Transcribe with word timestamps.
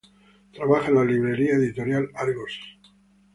Trabaja 0.51 0.87
en 0.87 0.95
la 0.95 1.03
librería 1.05 1.53
editorial 1.57 2.09
Argos. 2.15 2.57